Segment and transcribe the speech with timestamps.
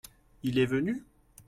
[0.41, 1.05] Il est venu?